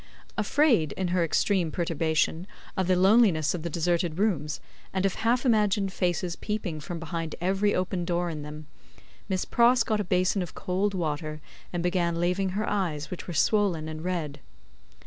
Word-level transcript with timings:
Afraid, 0.35 0.93
in 0.93 1.09
her 1.09 1.23
extreme 1.23 1.69
perturbation, 1.71 2.47
of 2.75 2.87
the 2.87 2.95
loneliness 2.95 3.53
of 3.53 3.61
the 3.61 3.69
deserted 3.69 4.17
rooms, 4.17 4.59
and 4.91 5.05
of 5.05 5.13
half 5.13 5.45
imagined 5.45 5.93
faces 5.93 6.35
peeping 6.35 6.79
from 6.79 6.97
behind 6.99 7.35
every 7.39 7.75
open 7.75 8.03
door 8.03 8.27
in 8.27 8.41
them, 8.41 8.65
Miss 9.29 9.45
Pross 9.45 9.83
got 9.83 9.99
a 9.99 10.03
basin 10.03 10.41
of 10.41 10.55
cold 10.55 10.95
water 10.95 11.39
and 11.71 11.83
began 11.83 12.15
laving 12.19 12.49
her 12.57 12.67
eyes, 12.67 13.11
which 13.11 13.27
were 13.27 13.33
swollen 13.35 13.87
and 13.87 14.03
red. 14.03 14.39